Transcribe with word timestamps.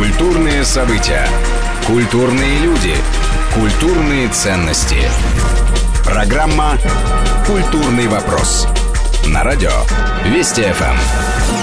Культурные 0.00 0.64
события. 0.64 1.28
Культурные 1.86 2.60
люди. 2.60 2.94
Культурные 3.52 4.28
ценности. 4.28 4.96
Программа 6.06 6.78
«Культурный 7.46 8.08
вопрос». 8.08 8.66
На 9.26 9.44
радио 9.44 9.72
Вести 10.24 10.62
ФМ. 10.62 11.59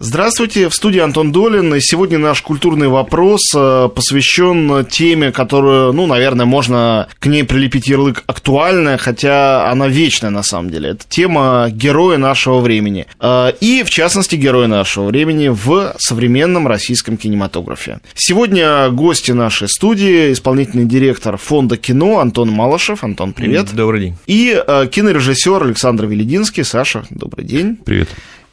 Здравствуйте, 0.00 0.68
в 0.68 0.74
студии 0.74 1.00
Антон 1.00 1.32
Долин. 1.32 1.74
И 1.74 1.80
сегодня 1.80 2.18
наш 2.18 2.40
культурный 2.40 2.86
вопрос 2.86 3.40
э, 3.56 3.88
посвящен 3.92 4.86
теме, 4.86 5.32
которую, 5.32 5.92
ну, 5.92 6.06
наверное, 6.06 6.46
можно 6.46 7.08
к 7.18 7.26
ней 7.26 7.42
прилепить 7.42 7.88
ярлык 7.88 8.22
актуальная, 8.26 8.96
хотя 8.96 9.68
она 9.68 9.88
вечная 9.88 10.30
на 10.30 10.44
самом 10.44 10.70
деле. 10.70 10.90
Это 10.90 11.04
тема 11.08 11.66
героя 11.72 12.16
нашего 12.16 12.60
времени. 12.60 13.06
Э, 13.18 13.50
и, 13.60 13.82
в 13.82 13.90
частности, 13.90 14.36
героя 14.36 14.68
нашего 14.68 15.06
времени 15.06 15.48
в 15.48 15.96
современном 15.98 16.68
российском 16.68 17.16
кинематографе. 17.16 17.98
Сегодня 18.14 18.90
гости 18.90 19.32
нашей 19.32 19.68
студии, 19.68 20.32
исполнительный 20.32 20.84
директор 20.84 21.36
фонда 21.36 21.76
кино 21.76 22.20
Антон 22.20 22.50
Малышев. 22.50 23.02
Антон, 23.02 23.32
привет. 23.32 23.74
Добрый 23.74 24.00
день. 24.00 24.16
И 24.28 24.62
э, 24.64 24.86
кинорежиссер 24.86 25.60
Александр 25.60 26.06
Велединский. 26.06 26.62
Саша, 26.62 27.04
добрый 27.10 27.44
день. 27.44 27.76
Привет. 27.84 28.08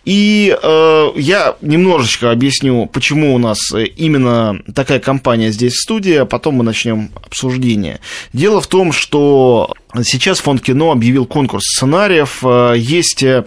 И 0.06 0.56
э, 0.62 1.12
я 1.16 1.56
немножечко 1.62 2.32
объясню, 2.32 2.86
почему 2.86 3.34
у 3.34 3.38
нас 3.38 3.60
именно 3.74 4.62
такая 4.74 5.00
компания 5.00 5.52
здесь 5.52 5.74
в 5.74 5.82
студии, 5.82 6.14
а 6.14 6.26
потом 6.26 6.56
мы 6.56 6.64
начнем 6.64 7.10
обсуждение. 7.26 8.00
Дело 8.32 8.62
в 8.62 8.68
том, 8.68 8.92
что 8.92 9.74
Сейчас 10.04 10.40
фонд 10.40 10.62
кино 10.62 10.92
объявил 10.92 11.26
конкурс 11.26 11.64
сценариев. 11.66 12.40
Э, 12.44 12.74
есть 12.76 13.24
э, 13.24 13.46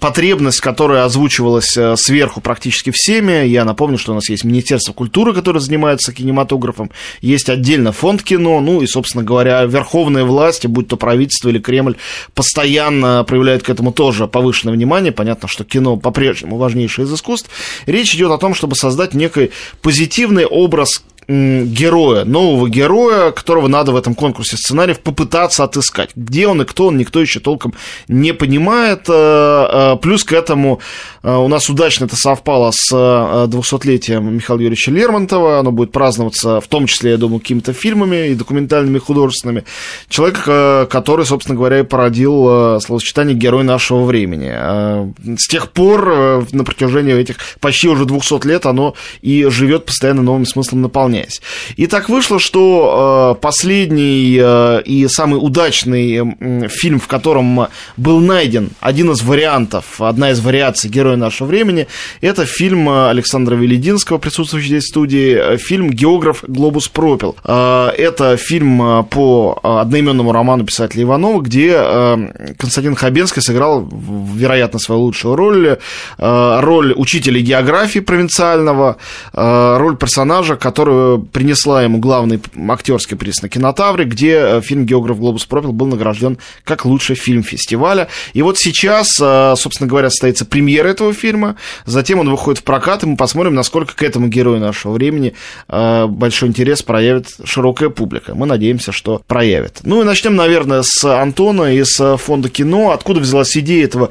потребность, 0.00 0.60
которая 0.60 1.04
озвучивалась 1.04 1.76
э, 1.76 1.96
сверху 1.96 2.40
практически 2.40 2.90
всеми. 2.90 3.46
Я 3.46 3.64
напомню, 3.64 3.98
что 3.98 4.12
у 4.12 4.14
нас 4.14 4.28
есть 4.28 4.44
Министерство 4.44 4.92
культуры, 4.92 5.34
которое 5.34 5.60
занимается 5.60 6.12
кинематографом. 6.12 6.90
Есть 7.20 7.48
отдельно 7.48 7.92
фонд 7.92 8.22
кино. 8.22 8.60
Ну 8.60 8.80
и, 8.80 8.86
собственно 8.86 9.24
говоря, 9.24 9.64
верховные 9.64 10.24
власти, 10.24 10.66
будь 10.66 10.88
то 10.88 10.96
правительство 10.96 11.48
или 11.48 11.58
Кремль, 11.58 11.96
постоянно 12.34 13.24
проявляют 13.24 13.62
к 13.62 13.68
этому 13.68 13.92
тоже 13.92 14.28
повышенное 14.28 14.74
внимание. 14.74 15.12
Понятно, 15.12 15.48
что 15.48 15.64
кино 15.64 15.96
по-прежнему 15.96 16.56
важнейшее 16.56 17.06
из 17.06 17.12
искусств. 17.12 17.50
Речь 17.86 18.14
идет 18.14 18.30
о 18.30 18.38
том, 18.38 18.54
чтобы 18.54 18.76
создать 18.76 19.14
некий 19.14 19.50
позитивный 19.82 20.46
образ 20.46 21.02
героя, 21.28 22.24
нового 22.24 22.68
героя, 22.68 23.30
которого 23.30 23.68
надо 23.68 23.92
в 23.92 23.96
этом 23.96 24.14
конкурсе 24.14 24.56
сценариев 24.56 25.00
попытаться 25.00 25.64
отыскать. 25.64 26.10
Где 26.16 26.48
он 26.48 26.62
и 26.62 26.64
кто 26.64 26.86
он, 26.86 26.96
никто 26.96 27.20
еще 27.20 27.40
толком 27.40 27.74
не 28.08 28.34
понимает. 28.34 29.04
Э, 29.08 29.92
э, 29.94 29.96
плюс 30.00 30.24
к 30.24 30.32
этому 30.32 30.80
э, 31.22 31.34
у 31.34 31.48
нас 31.48 31.70
удачно 31.70 32.06
это 32.06 32.16
совпало 32.16 32.72
с 32.72 32.92
200-летием 32.92 34.22
Михаила 34.32 34.60
Юрьевича 34.60 34.90
Лермонтова. 34.90 35.60
Оно 35.60 35.70
будет 35.70 35.92
праздноваться 35.92 36.60
в 36.60 36.66
том 36.66 36.86
числе, 36.86 37.12
я 37.12 37.16
думаю, 37.16 37.40
какими-то 37.40 37.72
фильмами 37.72 38.28
и 38.30 38.34
документальными, 38.34 38.96
и 38.96 39.00
художественными. 39.00 39.64
Человек, 40.08 40.42
который, 40.90 41.24
собственно 41.24 41.56
говоря, 41.56 41.80
и 41.80 41.84
породил 41.84 42.80
словосочетание 42.80 43.36
«герой 43.36 43.64
нашего 43.64 44.04
времени». 44.04 44.52
С 45.38 45.48
тех 45.48 45.70
пор, 45.70 46.46
на 46.52 46.64
протяжении 46.64 47.14
этих 47.14 47.36
почти 47.60 47.88
уже 47.88 48.04
200 48.04 48.46
лет, 48.46 48.66
оно 48.66 48.94
и 49.20 49.44
живет 49.44 49.86
постоянно 49.86 50.22
новым 50.22 50.46
смыслом 50.46 50.82
наполнения 50.82 51.12
выполняясь. 51.22 51.40
И 51.76 51.86
так 51.86 52.08
вышло, 52.08 52.38
что 52.38 53.36
э, 53.36 53.40
последний 53.40 54.38
э, 54.40 54.82
и 54.84 55.06
самый 55.08 55.36
удачный 55.36 56.36
э, 56.38 56.68
фильм, 56.68 57.00
в 57.00 57.06
котором 57.06 57.68
был 57.96 58.20
найден 58.20 58.70
один 58.80 59.10
из 59.12 59.22
вариантов, 59.22 60.00
одна 60.00 60.30
из 60.30 60.40
вариаций 60.40 60.90
героя 60.90 61.16
нашего 61.16 61.48
времени, 61.48 61.86
это 62.20 62.46
фильм 62.46 62.88
Александра 62.88 63.54
Велединского, 63.54 64.18
присутствующий 64.18 64.68
здесь 64.68 64.84
в 64.84 64.88
студии, 64.88 65.56
фильм 65.56 65.90
«Географ 65.90 66.44
Глобус 66.46 66.88
пропил». 66.88 67.36
Это 67.44 68.36
фильм 68.36 69.04
по 69.06 69.58
одноименному 69.62 70.32
роману 70.32 70.64
писателя 70.64 71.02
Иванова, 71.02 71.40
где 71.40 71.72
Константин 72.58 72.94
Хабенский 72.94 73.42
сыграл, 73.42 73.88
вероятно, 74.34 74.78
свою 74.78 75.02
лучшую 75.02 75.36
роль, 75.36 75.78
роль 76.18 76.92
учителя 76.96 77.40
географии 77.40 78.00
провинциального, 78.00 78.96
роль 79.32 79.96
персонажа, 79.96 80.56
который 80.56 81.01
принесла 81.32 81.82
ему 81.82 81.98
главный 81.98 82.40
актерский 82.68 83.16
приз 83.16 83.42
на 83.42 83.48
кинотавре, 83.48 84.04
где 84.04 84.36
э, 84.36 84.60
фильм 84.62 84.86
«Географ 84.86 85.18
Глобус 85.18 85.44
пропил» 85.44 85.72
был 85.72 85.86
награжден 85.86 86.38
как 86.64 86.84
лучший 86.84 87.16
фильм 87.16 87.42
фестиваля. 87.42 88.08
И 88.32 88.42
вот 88.42 88.58
сейчас, 88.58 89.18
э, 89.20 89.54
собственно 89.56 89.88
говоря, 89.88 90.10
состоится 90.10 90.44
премьера 90.44 90.88
этого 90.88 91.12
фильма, 91.12 91.56
затем 91.86 92.18
он 92.18 92.30
выходит 92.30 92.60
в 92.60 92.64
прокат, 92.64 93.02
и 93.02 93.06
мы 93.06 93.16
посмотрим, 93.16 93.54
насколько 93.54 93.94
к 93.94 94.02
этому 94.02 94.28
герою 94.28 94.60
нашего 94.60 94.92
времени 94.92 95.34
э, 95.68 96.06
большой 96.06 96.48
интерес 96.48 96.82
проявит 96.82 97.28
широкая 97.44 97.88
публика. 97.88 98.34
Мы 98.34 98.46
надеемся, 98.46 98.92
что 98.92 99.22
проявит. 99.26 99.80
Ну 99.82 100.02
и 100.02 100.04
начнем, 100.04 100.36
наверное, 100.36 100.82
с 100.82 101.04
Антона 101.04 101.74
из 101.74 102.00
фонда 102.18 102.48
кино. 102.48 102.90
Откуда 102.90 103.20
взялась 103.20 103.56
идея 103.56 103.84
этого 103.84 104.10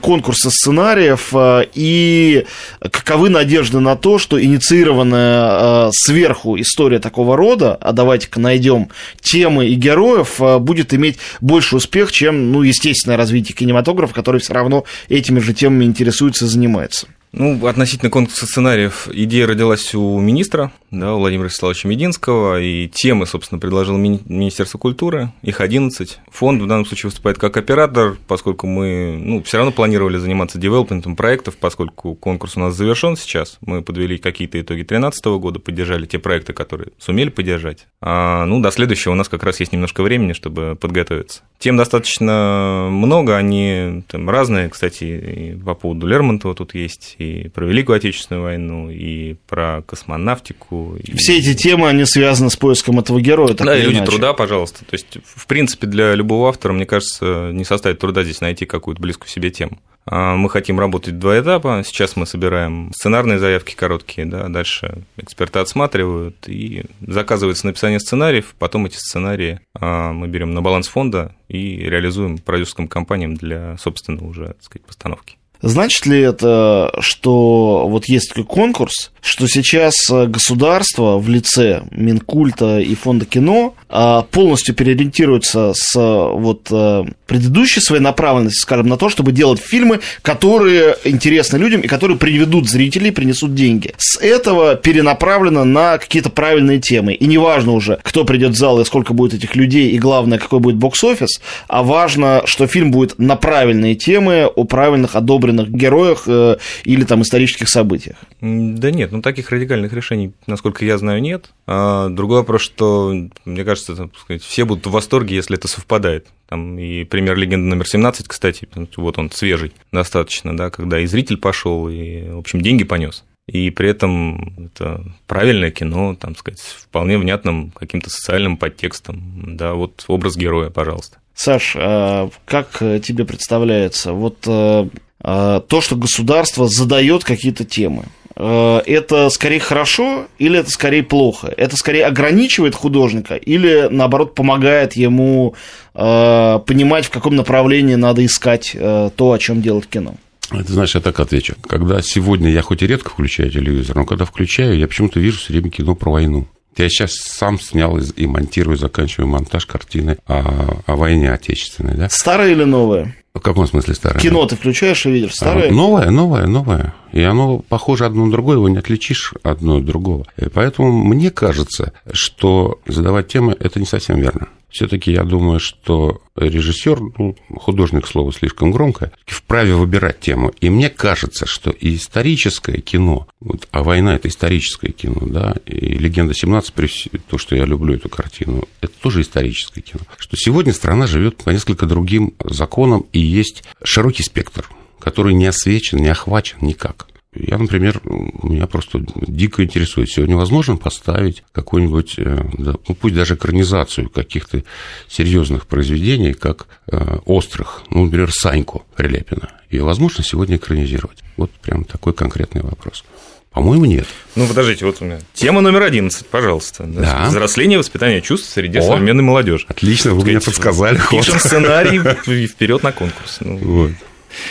конкурса 0.00 0.50
сценариев 0.50 1.32
и 1.74 2.46
каковы 2.80 3.28
надежды 3.28 3.80
на 3.80 3.96
то, 3.96 4.18
что 4.18 4.42
инициированная 4.42 5.90
сверх 5.92 6.31
сверху 6.32 6.58
история 6.58 6.98
такого 6.98 7.36
рода, 7.36 7.74
а 7.74 7.92
давайте-ка 7.92 8.40
найдем 8.40 8.88
темы 9.20 9.66
и 9.66 9.74
героев, 9.74 10.40
а, 10.40 10.58
будет 10.58 10.94
иметь 10.94 11.18
больше 11.40 11.76
успех, 11.76 12.10
чем, 12.10 12.52
ну, 12.52 12.62
естественное 12.62 13.16
развитие 13.16 13.54
кинематографа, 13.54 14.14
который 14.14 14.40
все 14.40 14.54
равно 14.54 14.84
этими 15.08 15.40
же 15.40 15.52
темами 15.52 15.84
интересуется 15.84 16.46
и 16.46 16.48
занимается. 16.48 17.06
Ну, 17.32 17.66
относительно 17.66 18.10
конкурса 18.10 18.46
сценариев, 18.46 19.08
идея 19.12 19.46
родилась 19.46 19.94
у 19.94 20.18
министра, 20.20 20.70
да, 20.92 21.14
Владимира 21.14 21.46
Вячеславовича 21.46 21.88
Мединского, 21.88 22.60
и 22.60 22.86
темы, 22.86 23.24
собственно, 23.26 23.58
предложил 23.58 23.96
Министерство 23.96 24.76
культуры, 24.76 25.32
их 25.40 25.62
11. 25.62 26.18
Фонд 26.30 26.60
в 26.60 26.66
данном 26.66 26.84
случае 26.84 27.08
выступает 27.08 27.38
как 27.38 27.56
оператор, 27.56 28.16
поскольку 28.28 28.66
мы, 28.66 29.16
ну, 29.18 29.42
все 29.42 29.56
равно 29.56 29.72
планировали 29.72 30.18
заниматься 30.18 30.58
девелопментом 30.58 31.16
проектов, 31.16 31.56
поскольку 31.56 32.14
конкурс 32.14 32.58
у 32.58 32.60
нас 32.60 32.74
завершен 32.74 33.16
сейчас, 33.16 33.56
мы 33.62 33.80
подвели 33.80 34.18
какие-то 34.18 34.60
итоги 34.60 34.82
2013 34.82 35.24
года, 35.40 35.58
поддержали 35.60 36.04
те 36.04 36.18
проекты, 36.18 36.52
которые 36.52 36.88
сумели 36.98 37.30
поддержать. 37.30 37.86
А, 38.02 38.44
ну, 38.44 38.60
до 38.60 38.70
следующего 38.70 39.12
у 39.12 39.16
нас 39.16 39.30
как 39.30 39.44
раз 39.44 39.60
есть 39.60 39.72
немножко 39.72 40.02
времени, 40.02 40.34
чтобы 40.34 40.76
подготовиться. 40.78 41.40
Тем 41.58 41.78
достаточно 41.78 42.88
много, 42.90 43.36
они 43.36 44.04
там 44.08 44.28
разные, 44.28 44.68
кстати, 44.68 45.04
и 45.04 45.56
по 45.56 45.74
поводу 45.74 46.06
Лермонтова 46.06 46.54
тут 46.54 46.74
есть, 46.74 47.14
и 47.18 47.48
про 47.48 47.64
Великую 47.64 47.96
Отечественную 47.96 48.42
войну, 48.42 48.90
и 48.90 49.36
про 49.48 49.82
космонавтику. 49.86 50.81
Все 51.16 51.38
эти 51.38 51.54
темы, 51.54 51.88
они 51.88 52.04
связаны 52.04 52.50
с 52.50 52.56
поиском 52.56 52.98
этого 52.98 53.20
героя. 53.20 53.54
Да, 53.54 53.76
и 53.76 53.82
люди 53.82 53.96
иначе. 53.96 54.10
труда, 54.10 54.32
пожалуйста. 54.32 54.80
То 54.80 54.94
есть, 54.94 55.18
в 55.24 55.46
принципе, 55.46 55.86
для 55.86 56.14
любого 56.14 56.48
автора, 56.48 56.72
мне 56.72 56.86
кажется, 56.86 57.50
не 57.52 57.64
составит 57.64 57.98
труда 57.98 58.22
здесь 58.24 58.40
найти 58.40 58.66
какую-то 58.66 59.00
близкую 59.00 59.28
себе 59.28 59.50
тему. 59.50 59.78
А, 60.04 60.34
мы 60.34 60.50
хотим 60.50 60.80
работать 60.80 61.18
два 61.18 61.38
этапа. 61.38 61.82
Сейчас 61.86 62.16
мы 62.16 62.26
собираем 62.26 62.92
сценарные 62.94 63.38
заявки 63.38 63.74
короткие, 63.74 64.26
да, 64.26 64.48
дальше 64.48 65.04
эксперты 65.16 65.60
отсматривают 65.60 66.48
и 66.48 66.84
заказывается 67.00 67.66
написание 67.66 68.00
сценариев, 68.00 68.54
потом 68.58 68.86
эти 68.86 68.96
сценарии 68.96 69.60
а, 69.74 70.12
мы 70.12 70.26
берем 70.26 70.54
на 70.54 70.62
баланс 70.62 70.88
фонда 70.88 71.34
и 71.48 71.76
реализуем 71.76 72.38
продюсерским 72.38 72.88
компаниям 72.88 73.36
для, 73.36 73.76
собственно, 73.78 74.26
уже, 74.26 74.46
так 74.48 74.62
сказать, 74.62 74.86
постановки. 74.86 75.36
Значит 75.62 76.06
ли 76.06 76.20
это, 76.20 76.92
что 76.98 77.86
вот 77.86 78.06
есть 78.06 78.30
такой 78.30 78.44
конкурс, 78.44 79.11
что 79.22 79.46
сейчас 79.46 79.94
государство 80.10 81.18
в 81.18 81.28
лице 81.28 81.84
Минкульта 81.90 82.80
и 82.80 82.94
Фонда 82.94 83.24
кино 83.24 83.74
а, 83.88 84.22
полностью 84.22 84.74
переориентируется 84.74 85.72
с 85.74 85.94
вот 85.94 86.66
а, 86.70 87.06
предыдущей 87.26 87.80
своей 87.80 88.02
направленности, 88.02 88.60
скажем, 88.60 88.88
на 88.88 88.96
то, 88.96 89.08
чтобы 89.08 89.32
делать 89.32 89.60
фильмы, 89.60 90.00
которые 90.22 90.96
интересны 91.04 91.56
людям 91.56 91.80
и 91.80 91.88
которые 91.88 92.18
приведут 92.18 92.68
зрителей, 92.68 93.10
принесут 93.10 93.54
деньги. 93.54 93.94
С 93.96 94.20
этого 94.20 94.74
перенаправлено 94.74 95.64
на 95.64 95.98
какие-то 95.98 96.28
правильные 96.28 96.80
темы. 96.80 97.14
И 97.14 97.26
неважно 97.26 97.72
уже, 97.72 97.98
кто 98.02 98.24
придет 98.24 98.52
в 98.52 98.58
зал 98.58 98.80
и 98.80 98.84
сколько 98.84 99.14
будет 99.14 99.34
этих 99.34 99.54
людей, 99.56 99.90
и 99.90 99.98
главное, 99.98 100.38
какой 100.38 100.58
будет 100.58 100.76
бокс-офис, 100.76 101.40
а 101.68 101.82
важно, 101.82 102.42
что 102.44 102.66
фильм 102.66 102.90
будет 102.90 103.18
на 103.18 103.36
правильные 103.36 103.94
темы, 103.94 104.46
о 104.46 104.64
правильных, 104.64 105.16
одобренных 105.16 105.70
героях 105.70 106.24
э, 106.26 106.56
или 106.84 107.04
там 107.04 107.22
исторических 107.22 107.68
событиях? 107.68 108.16
Да 108.42 108.90
нет, 108.90 109.12
ну 109.12 109.22
таких 109.22 109.50
радикальных 109.50 109.92
решений, 109.92 110.32
насколько 110.48 110.84
я 110.84 110.98
знаю, 110.98 111.22
нет. 111.22 111.52
А 111.68 112.08
другой 112.08 112.38
вопрос, 112.38 112.62
что, 112.62 113.14
мне 113.44 113.64
кажется, 113.64 113.94
там, 113.94 114.10
сказать, 114.18 114.42
все 114.42 114.64
будут 114.64 114.86
в 114.86 114.90
восторге, 114.90 115.36
если 115.36 115.56
это 115.56 115.68
совпадает. 115.68 116.26
Там 116.48 116.76
и 116.76 117.04
пример 117.04 117.36
легенды 117.36 117.68
номер 117.68 117.86
17, 117.86 118.26
кстати, 118.26 118.68
вот 118.96 119.16
он 119.16 119.30
свежий 119.30 119.72
достаточно, 119.92 120.56
да, 120.56 120.70
когда 120.70 120.98
и 120.98 121.06
зритель 121.06 121.36
пошел, 121.36 121.88
и, 121.88 122.30
в 122.30 122.38
общем, 122.38 122.60
деньги 122.60 122.82
понес 122.82 123.24
и 123.48 123.70
при 123.70 123.90
этом 123.90 124.66
это 124.66 125.04
правильное 125.26 125.72
кино, 125.72 126.14
там 126.14 126.36
сказать, 126.36 126.60
вполне 126.60 127.18
внятным 127.18 127.72
каким-то 127.72 128.08
социальным 128.08 128.56
подтекстом, 128.56 129.56
да, 129.56 129.74
вот 129.74 130.04
образ 130.06 130.36
героя, 130.36 130.70
пожалуйста. 130.70 131.18
Саш, 131.34 131.74
а 131.76 132.30
как 132.44 132.78
тебе 132.78 133.24
представляется, 133.24 134.12
вот 134.12 134.38
э, 134.46 134.88
а, 135.20 135.60
то, 135.60 135.80
что 135.80 135.96
государство 135.96 136.68
задает 136.68 137.24
какие-то 137.24 137.64
темы. 137.64 138.04
Э, 138.36 138.80
это 138.86 139.30
скорее 139.30 139.60
хорошо 139.60 140.26
или 140.38 140.58
это 140.58 140.70
скорее 140.70 141.02
плохо? 141.02 141.52
Это 141.56 141.76
скорее 141.76 142.06
ограничивает 142.06 142.74
художника 142.74 143.36
или, 143.36 143.88
наоборот, 143.90 144.34
помогает 144.34 144.94
ему 144.94 145.54
э, 145.94 146.60
понимать, 146.66 147.06
в 147.06 147.10
каком 147.10 147.36
направлении 147.36 147.94
надо 147.94 148.24
искать 148.24 148.72
э, 148.74 149.10
то, 149.14 149.32
о 149.32 149.38
чем 149.38 149.62
делать 149.62 149.86
кино? 149.86 150.14
Это 150.50 150.72
знаешь, 150.72 150.94
я 150.94 151.00
так 151.00 151.18
отвечу. 151.18 151.54
Когда 151.66 152.02
сегодня 152.02 152.50
я 152.50 152.62
хоть 152.62 152.82
и 152.82 152.86
редко 152.86 153.10
включаю 153.10 153.50
телевизор, 153.50 153.96
но 153.96 154.04
когда 154.04 154.24
включаю, 154.24 154.76
я 154.76 154.86
почему-то 154.86 155.18
вижу 155.18 155.38
все 155.38 155.52
время 155.52 155.70
кино 155.70 155.94
про 155.94 156.10
войну. 156.10 156.46
Я 156.76 156.88
сейчас 156.88 157.12
сам 157.14 157.60
снял 157.60 157.98
и 157.98 158.26
монтирую, 158.26 158.76
заканчиваю 158.76 159.28
монтаж 159.28 159.66
картины 159.66 160.18
о, 160.26 160.78
о 160.86 160.96
войне 160.96 161.30
отечественной. 161.30 161.94
Да? 161.96 162.08
Старое 162.08 162.52
или 162.52 162.64
новое? 162.64 163.14
В 163.34 163.40
каком 163.40 163.66
смысле 163.66 163.94
старое? 163.94 164.20
Кино 164.20 164.46
ты 164.46 164.56
включаешь 164.56 165.06
и 165.06 165.10
видишь 165.10 165.34
старое? 165.34 165.70
А, 165.70 165.72
новое, 165.72 166.10
новое, 166.10 166.46
новое. 166.46 166.94
И 167.12 167.22
оно 167.22 167.58
похоже 167.60 168.04
одно 168.04 168.26
на 168.26 168.30
другое, 168.30 168.56
его 168.56 168.68
не 168.68 168.78
отличишь 168.78 169.32
одно 169.42 169.78
от 169.78 169.84
другого. 169.84 170.26
И 170.36 170.48
поэтому 170.48 170.92
мне 170.92 171.30
кажется, 171.30 171.92
что 172.12 172.80
задавать 172.86 173.28
темы– 173.28 173.56
это 173.58 173.80
не 173.80 173.86
совсем 173.86 174.20
верно. 174.20 174.48
Все-таки 174.72 175.12
я 175.12 175.22
думаю, 175.24 175.60
что 175.60 176.22
режиссер, 176.34 176.98
ну, 177.18 177.36
художник 177.56 178.06
слово 178.06 178.32
слишком 178.32 178.70
громкое, 178.70 179.12
вправе 179.26 179.74
выбирать 179.74 180.20
тему. 180.20 180.50
И 180.60 180.70
мне 180.70 180.88
кажется, 180.88 181.46
что 181.46 181.70
и 181.70 181.94
историческое 181.94 182.80
кино, 182.80 183.26
вот, 183.40 183.68
а 183.70 183.82
война 183.82 184.16
это 184.16 184.28
историческое 184.28 184.92
кино, 184.92 185.20
да, 185.26 185.56
и 185.66 185.98
легенда 185.98 186.32
17, 186.32 186.72
при 186.72 186.88
то, 187.28 187.36
что 187.36 187.54
я 187.54 187.66
люблю 187.66 187.94
эту 187.94 188.08
картину, 188.08 188.66
тоже 189.02 189.20
историческое 189.20 189.80
кино. 189.80 190.02
Что 190.16 190.36
сегодня 190.36 190.72
страна 190.72 191.06
живет 191.06 191.36
по 191.36 191.50
несколько 191.50 191.86
другим 191.86 192.34
законам, 192.44 193.06
и 193.12 193.18
есть 193.18 193.64
широкий 193.82 194.22
спектр, 194.22 194.68
который 194.98 195.34
не 195.34 195.46
освечен, 195.46 195.98
не 195.98 196.08
охвачен 196.08 196.58
никак. 196.60 197.08
Я, 197.34 197.56
например, 197.56 198.02
меня 198.04 198.66
просто 198.66 199.02
дико 199.16 199.64
интересует, 199.64 200.10
сегодня 200.10 200.36
возможно 200.36 200.76
поставить 200.76 201.42
какую-нибудь, 201.52 202.14
э, 202.18 202.44
да, 202.58 202.74
ну, 202.86 202.94
пусть 202.94 203.14
даже 203.14 203.34
экранизацию 203.34 204.10
каких-то 204.10 204.62
серьезных 205.08 205.66
произведений, 205.66 206.34
как 206.34 206.66
э, 206.88 207.18
«Острых», 207.24 207.84
ну, 207.88 208.04
например, 208.04 208.30
«Саньку» 208.30 208.84
Прилепина. 208.96 209.48
Ее 209.70 209.82
возможно 209.82 210.22
сегодня 210.22 210.56
экранизировать? 210.56 211.21
Вот 211.36 211.50
прям 211.50 211.84
такой 211.84 212.12
конкретный 212.12 212.62
вопрос. 212.62 213.04
По-моему, 213.52 213.84
нет. 213.84 214.06
Ну, 214.34 214.46
подождите, 214.46 214.86
вот 214.86 214.96
у 215.00 215.04
меня 215.04 215.20
тема 215.34 215.60
номер 215.60 215.82
11, 215.82 216.26
пожалуйста. 216.26 216.84
Да. 216.84 217.26
Взросление 217.28 217.76
и 217.76 217.78
воспитание 217.78 218.22
чувств 218.22 218.50
среди 218.50 218.78
О, 218.78 218.82
современной 218.82 219.22
молодежи. 219.22 219.66
Отлично, 219.68 220.14
вы 220.14 220.24
мне 220.24 220.40
подсказали. 220.40 220.98
Пишем 221.10 221.38
сценарий 221.38 221.98
вперед 222.46 222.82
на 222.82 222.92
конкурс. 222.92 223.38
Ну. 223.40 223.58
Вот. 223.58 223.90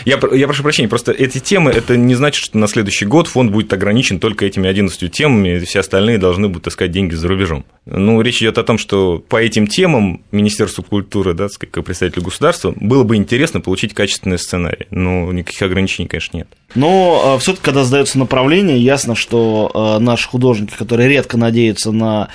Я, 0.05 0.19
я 0.33 0.47
прошу 0.47 0.63
прощения, 0.63 0.87
просто 0.87 1.11
эти 1.11 1.39
темы, 1.39 1.71
это 1.71 1.97
не 1.97 2.15
значит, 2.15 2.43
что 2.43 2.57
на 2.57 2.67
следующий 2.67 3.05
год 3.05 3.27
фонд 3.27 3.51
будет 3.51 3.71
ограничен 3.73 4.19
только 4.19 4.45
этими 4.45 4.69
11 4.69 5.11
темами, 5.11 5.57
и 5.57 5.59
все 5.65 5.79
остальные 5.79 6.17
должны 6.17 6.47
будут 6.47 6.67
искать 6.67 6.91
деньги 6.91 7.15
за 7.15 7.27
рубежом. 7.27 7.65
Ну, 7.85 8.21
речь 8.21 8.41
идет 8.41 8.57
о 8.57 8.63
том, 8.63 8.77
что 8.77 9.23
по 9.27 9.41
этим 9.41 9.67
темам 9.67 10.23
Министерству 10.31 10.83
культуры, 10.83 11.33
да, 11.33 11.47
как 11.57 11.83
представителю 11.83 12.23
государства, 12.23 12.73
было 12.75 13.03
бы 13.03 13.15
интересно 13.15 13.61
получить 13.61 13.93
качественный 13.93 14.37
сценарий. 14.37 14.87
Но 14.91 15.31
никаких 15.31 15.61
ограничений, 15.61 16.07
конечно, 16.07 16.37
нет. 16.37 16.47
Но 16.75 17.35
э, 17.35 17.39
все-таки, 17.39 17.65
когда 17.65 17.83
сдается 17.83 18.17
направление, 18.17 18.77
ясно, 18.79 19.15
что 19.15 19.71
э, 19.73 20.03
наши 20.03 20.27
художники, 20.27 20.73
которые 20.77 21.09
редко 21.09 21.37
надеются 21.37 21.91
на 21.91 22.29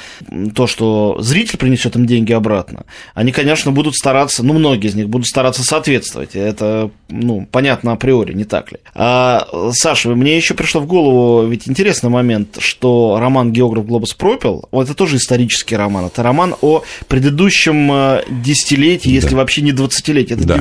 то, 0.54 0.66
что 0.66 1.16
зритель 1.20 1.58
принесет 1.58 1.96
им 1.96 2.06
деньги 2.06 2.32
обратно, 2.32 2.84
они, 3.14 3.32
конечно, 3.32 3.72
будут 3.72 3.94
стараться, 3.94 4.42
ну, 4.42 4.52
многие 4.54 4.88
из 4.88 4.94
них 4.94 5.08
будут 5.08 5.26
стараться 5.26 5.62
соответствовать. 5.62 6.34
Это, 6.34 6.90
ну, 7.08 7.35
понятно 7.44 7.92
априори, 7.92 8.32
не 8.32 8.44
так 8.44 8.72
ли? 8.72 8.78
А, 8.94 9.46
Саша, 9.72 10.10
мне 10.10 10.36
еще 10.36 10.54
пришло 10.54 10.80
в 10.80 10.86
голову 10.86 11.46
ведь 11.46 11.68
интересный 11.68 12.10
момент, 12.10 12.56
что 12.58 13.18
роман 13.20 13.52
«Географ 13.52 13.86
Глобус 13.86 14.14
пропил», 14.14 14.68
это 14.72 14.94
тоже 14.94 15.16
исторический 15.16 15.76
роман. 15.76 16.06
Это 16.06 16.22
роман 16.22 16.54
о 16.60 16.82
предыдущем 17.08 17.90
э, 17.92 18.22
десятилетии, 18.28 19.10
если 19.10 19.30
да. 19.30 19.36
вообще 19.36 19.62
не 19.62 19.72
двадцатилетии. 19.72 20.34
Это 20.34 20.46
да. 20.46 20.56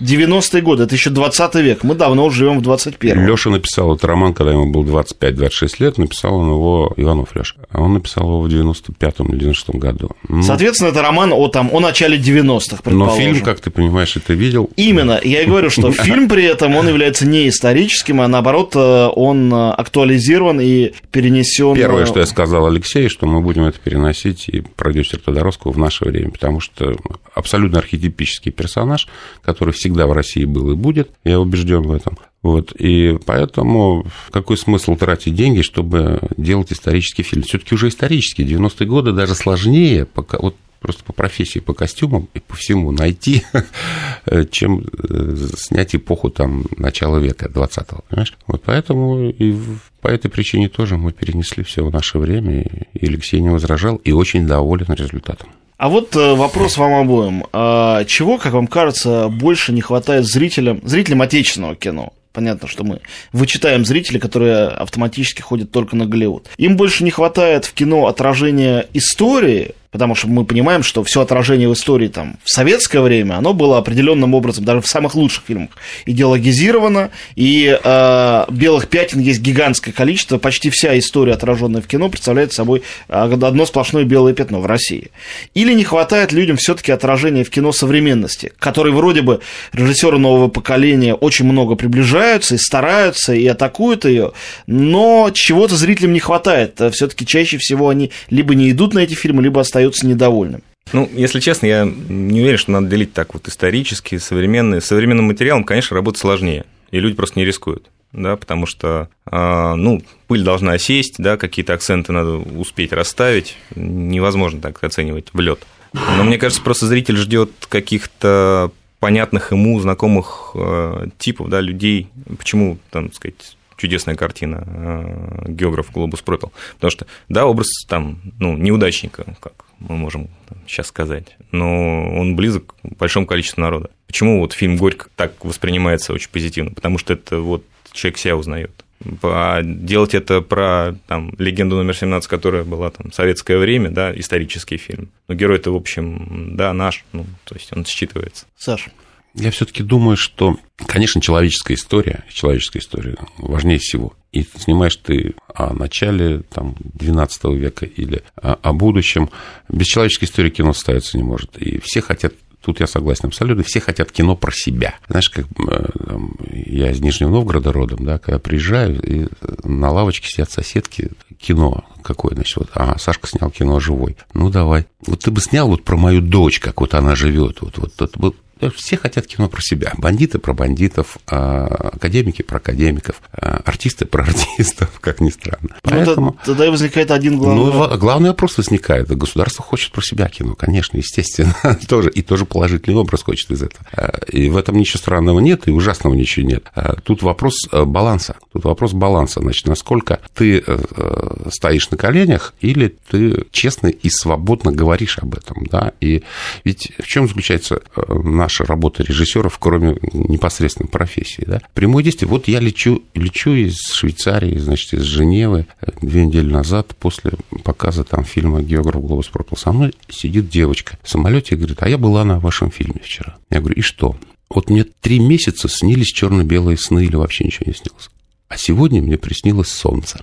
90-е 0.00 0.62
годы, 0.62 0.84
это 0.84 0.94
еще 0.94 1.10
20 1.10 1.54
век. 1.56 1.84
Мы 1.84 1.94
давно 1.94 2.30
живем 2.30 2.58
в 2.58 2.62
21 2.62 3.26
Леша 3.26 3.50
написал 3.50 3.94
этот 3.94 4.04
роман, 4.04 4.34
когда 4.34 4.52
ему 4.52 4.70
было 4.70 5.02
25-26 5.02 5.68
лет, 5.78 5.98
написал 5.98 6.36
он 6.36 6.48
его 6.48 6.92
Иванов 6.96 7.34
Леша. 7.34 7.56
А 7.70 7.80
он 7.80 7.94
написал 7.94 8.24
его 8.24 8.40
в 8.40 8.46
95-м 8.46 9.26
или 9.28 9.38
96 9.40 9.78
году. 9.78 10.10
Ну, 10.28 10.42
Соответственно, 10.42 10.88
это 10.88 11.02
роман 11.02 11.32
о, 11.32 11.48
там, 11.48 11.70
о 11.72 11.80
начале 11.80 12.18
90-х, 12.18 12.90
Но 12.90 13.10
фильм, 13.10 13.40
как 13.40 13.60
ты 13.60 13.70
понимаешь, 13.70 14.16
это 14.16 14.34
видел. 14.34 14.70
Именно. 14.76 15.20
Я 15.22 15.42
и 15.42 15.46
говорю, 15.46 15.70
что 15.70 15.92
фильм 15.92 16.13
при 16.28 16.44
этом, 16.44 16.74
он 16.76 16.88
является 16.88 17.26
не 17.26 17.48
историческим, 17.48 18.20
а 18.20 18.28
наоборот, 18.28 18.74
э, 18.74 19.08
он 19.14 19.52
э, 19.52 19.70
актуализирован 19.70 20.60
и 20.60 20.92
перенесен. 21.10 21.74
Первое, 21.74 22.06
что 22.06 22.20
я 22.20 22.26
сказал 22.26 22.66
Алексею, 22.66 23.10
что 23.10 23.26
мы 23.26 23.40
будем 23.40 23.64
это 23.64 23.78
переносить 23.78 24.48
и 24.48 24.60
продюсер 24.60 25.18
Тодоровского 25.18 25.72
в 25.72 25.78
наше 25.78 26.04
время, 26.04 26.30
потому 26.30 26.60
что 26.60 26.96
абсолютно 27.34 27.78
архетипический 27.78 28.52
персонаж, 28.52 29.08
который 29.42 29.74
всегда 29.74 30.06
в 30.06 30.12
России 30.12 30.44
был 30.44 30.70
и 30.70 30.74
будет, 30.74 31.10
я 31.24 31.40
убежден 31.40 31.82
в 31.82 31.92
этом. 31.92 32.18
Вот, 32.42 32.72
и 32.78 33.18
поэтому 33.24 34.06
какой 34.30 34.58
смысл 34.58 34.96
тратить 34.96 35.34
деньги, 35.34 35.62
чтобы 35.62 36.20
делать 36.36 36.72
исторический 36.72 37.22
фильм? 37.22 37.42
Все-таки 37.42 37.74
уже 37.74 37.88
исторический. 37.88 38.44
90-е 38.44 38.86
годы 38.86 39.12
даже 39.12 39.34
сложнее, 39.34 40.04
пока, 40.04 40.36
вот 40.38 40.54
просто 40.84 41.02
по 41.02 41.14
профессии, 41.14 41.60
по 41.60 41.72
костюмам 41.72 42.28
и 42.34 42.40
по 42.40 42.54
всему 42.56 42.92
найти, 42.92 43.42
чем 44.50 44.84
э, 44.84 45.36
снять 45.56 45.96
эпоху 45.96 46.28
там 46.28 46.66
начала 46.76 47.16
века 47.16 47.46
20-го, 47.46 48.04
понимаешь? 48.10 48.34
Вот 48.46 48.62
поэтому 48.66 49.30
и 49.30 49.56
по 50.02 50.08
этой 50.08 50.28
причине 50.28 50.68
тоже 50.68 50.98
мы 50.98 51.12
перенесли 51.12 51.64
все 51.64 51.82
в 51.86 51.90
наше 51.90 52.18
время, 52.18 52.66
и 52.92 53.06
Алексей 53.06 53.40
не 53.40 53.48
возражал, 53.48 53.96
и 53.96 54.12
очень 54.12 54.46
доволен 54.46 54.92
результатом. 54.92 55.48
А 55.78 55.88
вот 55.88 56.14
э, 56.16 56.34
вопрос 56.34 56.76
вам 56.76 56.92
обоим. 56.92 57.46
А 57.54 58.04
чего, 58.04 58.36
как 58.36 58.52
вам 58.52 58.66
кажется, 58.66 59.30
больше 59.30 59.72
не 59.72 59.80
хватает 59.80 60.26
зрителям, 60.26 60.82
зрителям 60.84 61.22
отечественного 61.22 61.76
кино? 61.76 62.12
Понятно, 62.34 62.66
что 62.66 62.82
мы 62.82 63.00
вычитаем 63.32 63.84
зрителей, 63.86 64.18
которые 64.18 64.66
автоматически 64.66 65.40
ходят 65.40 65.70
только 65.70 65.94
на 65.96 66.04
Голливуд. 66.04 66.48
Им 66.58 66.76
больше 66.76 67.04
не 67.04 67.12
хватает 67.12 67.64
в 67.64 67.72
кино 67.74 68.08
отражения 68.08 68.88
истории, 68.92 69.76
потому 69.94 70.16
что 70.16 70.26
мы 70.26 70.44
понимаем, 70.44 70.82
что 70.82 71.04
все 71.04 71.20
отражение 71.20 71.68
в 71.68 71.72
истории 71.72 72.08
там 72.08 72.34
в 72.42 72.50
советское 72.50 72.98
время, 72.98 73.34
оно 73.34 73.54
было 73.54 73.78
определенным 73.78 74.34
образом, 74.34 74.64
даже 74.64 74.80
в 74.80 74.88
самых 74.88 75.14
лучших 75.14 75.44
фильмах, 75.46 75.70
идеологизировано, 76.04 77.12
и 77.36 77.78
э, 77.80 78.44
белых 78.50 78.88
пятен 78.88 79.20
есть 79.20 79.40
гигантское 79.40 79.94
количество, 79.94 80.38
почти 80.38 80.70
вся 80.70 80.98
история, 80.98 81.34
отраженная 81.34 81.80
в 81.80 81.86
кино, 81.86 82.08
представляет 82.08 82.52
собой 82.52 82.82
э, 83.08 83.14
одно 83.14 83.66
сплошное 83.66 84.02
белое 84.02 84.34
пятно 84.34 84.60
в 84.60 84.66
России. 84.66 85.12
Или 85.54 85.72
не 85.74 85.84
хватает 85.84 86.32
людям 86.32 86.56
все-таки 86.56 86.90
отражения 86.90 87.44
в 87.44 87.50
кино 87.50 87.70
современности, 87.70 88.52
которые 88.58 88.92
вроде 88.92 89.22
бы 89.22 89.42
режиссеры 89.72 90.18
нового 90.18 90.48
поколения 90.48 91.14
очень 91.14 91.44
много 91.44 91.76
приближаются 91.76 92.56
и 92.56 92.58
стараются, 92.58 93.32
и 93.32 93.46
атакуют 93.46 94.06
ее, 94.06 94.32
но 94.66 95.30
чего-то 95.32 95.76
зрителям 95.76 96.14
не 96.14 96.18
хватает. 96.20 96.80
Все-таки 96.90 97.24
чаще 97.24 97.58
всего 97.58 97.90
они 97.90 98.10
либо 98.28 98.56
не 98.56 98.72
идут 98.72 98.92
на 98.92 98.98
эти 98.98 99.14
фильмы, 99.14 99.44
либо 99.44 99.60
остаются 99.60 99.83
остаются 99.84 100.06
недовольным. 100.06 100.62
Ну, 100.92 101.08
если 101.12 101.40
честно, 101.40 101.66
я 101.66 101.84
не 101.84 102.40
уверен, 102.40 102.58
что 102.58 102.70
надо 102.70 102.88
делить 102.88 103.12
так 103.12 103.34
вот 103.34 103.48
исторические, 103.48 104.20
современные. 104.20 104.80
С 104.80 104.86
современным 104.86 105.26
материалом, 105.26 105.64
конечно, 105.64 105.94
работать 105.94 106.20
сложнее, 106.20 106.64
и 106.90 107.00
люди 107.00 107.16
просто 107.16 107.38
не 107.38 107.44
рискуют, 107.44 107.90
да, 108.12 108.36
потому 108.36 108.66
что, 108.66 109.08
а, 109.26 109.74
ну, 109.74 110.02
пыль 110.26 110.42
должна 110.42 110.72
осесть, 110.72 111.16
да, 111.18 111.36
какие-то 111.36 111.72
акценты 111.72 112.12
надо 112.12 112.36
успеть 112.36 112.92
расставить, 112.92 113.56
невозможно 113.74 114.60
так 114.60 114.82
оценивать 114.84 115.28
в 115.32 115.40
лед. 115.40 115.60
Но 115.92 116.24
мне 116.24 116.38
кажется, 116.38 116.62
просто 116.62 116.86
зритель 116.86 117.16
ждет 117.16 117.50
каких-то 117.68 118.70
понятных 119.00 119.52
ему, 119.52 119.80
знакомых 119.80 120.52
э, 120.54 121.06
типов, 121.18 121.48
да, 121.48 121.60
людей. 121.60 122.08
Почему, 122.38 122.78
там, 122.90 123.12
сказать, 123.12 123.56
чудесная 123.76 124.16
картина 124.16 124.64
э, 124.66 125.44
географ 125.48 125.92
Глобус 125.92 126.20
пропил. 126.20 126.52
Потому 126.74 126.90
что, 126.90 127.06
да, 127.28 127.46
образ 127.46 127.68
там, 127.86 128.20
ну, 128.38 128.56
неудачника, 128.56 129.36
как 129.40 129.63
мы 129.78 129.96
можем 129.96 130.28
сейчас 130.66 130.88
сказать, 130.88 131.36
но 131.50 132.16
он 132.16 132.36
близок 132.36 132.74
к 132.82 132.96
большому 132.96 133.26
количеству 133.26 133.60
народа. 133.60 133.90
Почему 134.06 134.40
вот 134.40 134.52
фильм 134.52 134.76
«Горько» 134.76 135.08
так 135.16 135.44
воспринимается 135.44 136.12
очень 136.12 136.30
позитивно? 136.30 136.72
Потому 136.72 136.98
что 136.98 137.12
это 137.12 137.40
вот 137.40 137.64
человек 137.92 138.18
себя 138.18 138.36
узнает. 138.36 138.84
А 139.22 139.62
делать 139.62 140.14
это 140.14 140.40
про 140.40 140.94
там, 141.06 141.34
легенду 141.38 141.76
номер 141.76 141.94
17, 141.94 142.28
которая 142.28 142.64
была 142.64 142.90
там 142.90 143.12
советское 143.12 143.58
время, 143.58 143.90
да, 143.90 144.16
исторический 144.16 144.76
фильм. 144.76 145.10
Но 145.28 145.34
герой 145.34 145.58
это, 145.58 145.70
в 145.70 145.76
общем, 145.76 146.56
да, 146.56 146.72
наш, 146.72 147.04
ну, 147.12 147.26
то 147.44 147.54
есть 147.54 147.72
он 147.72 147.82
считывается. 147.82 148.44
Саша. 148.56 148.90
Я 149.34 149.50
все-таки 149.50 149.82
думаю, 149.82 150.16
что, 150.16 150.56
конечно, 150.86 151.20
человеческая 151.20 151.74
история, 151.74 152.24
человеческая 152.32 152.78
история 152.78 153.16
важнее 153.36 153.78
всего. 153.78 154.14
И 154.34 154.44
снимаешь 154.58 154.96
ты 154.96 155.34
о 155.54 155.72
начале 155.72 156.40
там, 156.40 156.74
12 156.80 157.44
века 157.54 157.86
или 157.86 158.24
о, 158.34 158.54
о 158.54 158.72
будущем. 158.72 159.30
Без 159.68 159.86
человеческой 159.86 160.24
истории 160.24 160.50
кино 160.50 160.72
ставиться 160.72 161.16
не 161.16 161.22
может. 161.22 161.56
И 161.56 161.78
все 161.78 162.02
хотят 162.02 162.34
Тут 162.60 162.80
я 162.80 162.86
согласен 162.86 163.26
абсолютно. 163.26 163.62
Все 163.62 163.78
хотят 163.78 164.10
кино 164.10 164.36
про 164.36 164.50
себя. 164.50 164.94
Знаешь, 165.06 165.28
как 165.28 165.44
э, 165.68 166.18
я 166.50 166.92
из 166.92 167.00
Нижнего 167.00 167.28
Новгорода 167.28 167.72
родом, 167.72 168.06
да, 168.06 168.18
когда 168.18 168.38
приезжаю, 168.38 169.02
и 169.02 169.28
на 169.64 169.90
лавочке 169.90 170.28
сидят 170.28 170.50
соседки, 170.50 171.10
кино 171.38 171.84
какое, 172.04 172.34
значит, 172.34 172.56
вот, 172.56 172.70
а, 172.74 172.98
Сашка 172.98 173.26
снял 173.26 173.50
кино 173.50 173.80
«Живой». 173.80 174.16
Ну, 174.34 174.50
давай. 174.50 174.86
Вот 175.06 175.20
ты 175.20 175.30
бы 175.30 175.40
снял 175.40 175.68
вот 175.68 175.84
про 175.84 175.96
мою 175.96 176.20
дочь, 176.20 176.60
как 176.60 176.80
вот 176.80 176.94
она 176.94 177.14
живет. 177.14 177.60
Вот, 177.60 177.78
вот, 177.78 177.92
вот, 177.98 178.16
вот 178.16 178.36
все 178.74 178.96
хотят 178.96 179.26
кино 179.26 179.48
про 179.48 179.60
себя. 179.60 179.92
Бандиты 179.98 180.38
про 180.38 180.54
бандитов, 180.54 181.18
а, 181.26 181.90
академики 181.94 182.42
про 182.42 182.58
академиков, 182.58 183.20
а, 183.32 183.60
артисты 183.64 184.04
про 184.06 184.22
артистов, 184.24 184.90
как 185.00 185.20
ни 185.20 185.30
странно. 185.30 185.70
Ну, 185.82 185.90
Поэтому... 185.90 186.36
Тогда 186.44 186.66
и 186.66 186.70
возникает 186.70 187.10
один 187.10 187.38
главный 187.38 187.64
ну, 187.64 187.98
Главный 187.98 188.28
вопрос 188.30 188.56
возникает. 188.56 189.08
Государство 189.08 189.64
хочет 189.64 189.92
про 189.92 190.02
себя 190.02 190.28
кино, 190.28 190.54
конечно, 190.54 190.96
естественно. 190.96 191.54
тоже, 191.88 192.10
и 192.10 192.22
тоже 192.22 192.44
положительный 192.44 192.96
образ 192.96 193.22
хочет 193.22 193.50
из 193.50 193.62
этого. 193.62 193.84
А, 193.92 194.20
и 194.28 194.48
в 194.48 194.56
этом 194.56 194.76
ничего 194.76 194.98
странного 194.98 195.40
нет, 195.40 195.68
и 195.68 195.70
ужасного 195.70 196.14
ничего 196.14 196.46
нет. 196.46 196.70
Тут 197.04 197.22
вопрос 197.22 197.54
э, 197.70 197.84
баланса. 197.84 198.36
Тут 198.52 198.64
вопрос 198.64 198.92
баланса. 198.92 199.40
Значит, 199.40 199.66
насколько 199.66 200.20
ты 200.34 200.58
э, 200.58 200.62
э, 200.66 201.50
стоишь 201.50 201.88
на 201.94 201.98
коленях, 201.98 202.54
или 202.60 202.96
ты 203.10 203.44
честно 203.50 203.88
и 203.88 204.08
свободно 204.08 204.72
говоришь 204.72 205.18
об 205.18 205.34
этом. 205.34 205.66
Да? 205.70 205.92
И 206.00 206.22
ведь 206.64 206.92
в 206.98 207.06
чем 207.06 207.28
заключается 207.28 207.80
наш 208.08 208.54
наша 208.54 208.64
работа 208.64 209.02
режиссеров, 209.02 209.58
кроме 209.58 209.96
непосредственной 210.12 210.88
профессии. 210.88 211.44
Да? 211.46 211.60
Прямое 211.74 212.04
действие. 212.04 212.28
Вот 212.28 212.46
я 212.46 212.60
лечу, 212.60 213.02
лечу 213.14 213.52
из 213.52 213.78
Швейцарии, 213.92 214.58
значит, 214.58 214.94
из 214.94 215.02
Женевы 215.02 215.66
две 216.00 216.26
недели 216.26 216.50
назад 216.50 216.94
после 216.96 217.32
показа 217.64 218.04
там 218.04 218.24
фильма 218.24 218.62
«Географ 218.62 219.02
Глобус 219.02 219.28
пропал». 219.28 219.58
Со 219.58 219.72
мной 219.72 219.94
сидит 220.08 220.48
девочка 220.48 220.98
в 221.02 221.10
самолете 221.10 221.54
и 221.54 221.58
говорит, 221.58 221.82
а 221.82 221.88
я 221.88 221.98
была 221.98 222.24
на 222.24 222.38
вашем 222.38 222.70
фильме 222.70 223.00
вчера. 223.02 223.36
Я 223.50 223.60
говорю, 223.60 223.76
и 223.76 223.82
что? 223.82 224.16
Вот 224.50 224.70
мне 224.70 224.84
три 224.84 225.18
месяца 225.18 225.68
снились 225.68 226.12
черно-белые 226.12 226.76
сны 226.76 227.04
или 227.04 227.16
вообще 227.16 227.44
ничего 227.44 227.64
не 227.66 227.74
снилось. 227.74 228.10
А 228.48 228.56
сегодня 228.56 229.02
мне 229.02 229.18
приснилось 229.18 229.68
солнце 229.68 230.20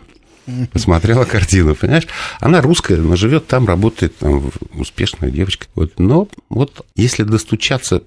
посмотрела 0.72 1.26
картину, 1.26 1.76
понимаешь? 1.76 2.08
Она 2.40 2.62
русская, 2.62 2.98
но 2.98 3.16
живет 3.16 3.48
там, 3.48 3.68
работает, 3.68 4.18
там, 4.18 4.52
успешная 4.76 5.32
девочка. 5.32 5.68
Вот, 5.76 6.00
но 6.00 6.28
вот 6.50 6.86
если 6.96 7.24
достучаться, 7.24 8.04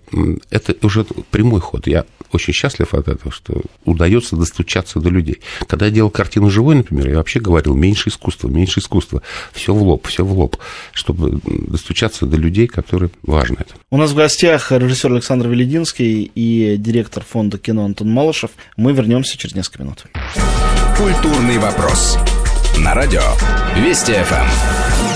это 0.50 0.86
уже 0.86 1.04
прямой 1.30 1.60
ход. 1.60 1.86
Я 1.86 2.04
очень 2.32 2.52
счастлив 2.52 2.92
от 2.94 3.08
этого, 3.08 3.32
что 3.32 3.62
удается 3.84 4.36
достучаться 4.36 5.00
до 5.00 5.08
людей. 5.08 5.40
Когда 5.66 5.86
я 5.86 5.92
делал 5.92 6.10
картину 6.10 6.50
живой, 6.50 6.74
например, 6.74 7.08
я 7.08 7.16
вообще 7.16 7.40
говорил, 7.40 7.74
меньше 7.74 8.08
искусства, 8.08 8.48
меньше 8.48 8.80
искусства. 8.80 9.22
Все 9.52 9.72
в 9.72 9.82
лоб, 9.82 10.06
все 10.06 10.24
в 10.24 10.32
лоб, 10.36 10.56
чтобы 10.92 11.40
достучаться 11.44 12.26
до 12.26 12.36
людей, 12.36 12.66
которые 12.66 13.10
важно 13.22 13.58
это. 13.60 13.74
У 13.90 13.96
нас 13.96 14.10
в 14.10 14.16
гостях 14.16 14.72
режиссер 14.72 15.12
Александр 15.12 15.48
Велединский 15.48 16.30
и 16.34 16.76
директор 16.76 17.24
фонда 17.24 17.58
кино 17.58 17.84
Антон 17.84 18.10
Малышев. 18.10 18.50
Мы 18.76 18.92
вернемся 18.92 19.38
через 19.38 19.54
несколько 19.54 19.82
минут. 19.82 20.04
Культурный 20.96 21.58
вопрос. 21.58 22.16
На 22.78 22.94
радио 22.94 23.20
Вести 23.76 24.12
ФМ. 24.12 25.13